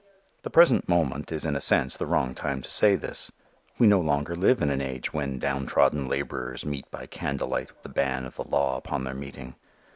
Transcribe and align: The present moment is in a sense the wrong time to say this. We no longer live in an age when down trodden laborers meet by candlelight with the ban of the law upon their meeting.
The 0.41 0.49
present 0.49 0.89
moment 0.89 1.31
is 1.31 1.45
in 1.45 1.55
a 1.55 1.61
sense 1.61 1.95
the 1.95 2.07
wrong 2.07 2.33
time 2.33 2.63
to 2.63 2.71
say 2.71 2.95
this. 2.95 3.31
We 3.77 3.85
no 3.85 3.99
longer 3.99 4.33
live 4.33 4.59
in 4.59 4.71
an 4.71 4.81
age 4.81 5.13
when 5.13 5.37
down 5.37 5.67
trodden 5.67 6.07
laborers 6.07 6.65
meet 6.65 6.89
by 6.89 7.05
candlelight 7.05 7.69
with 7.69 7.83
the 7.83 7.89
ban 7.89 8.25
of 8.25 8.33
the 8.35 8.49
law 8.49 8.77
upon 8.77 9.03
their 9.03 9.13
meeting. 9.13 9.53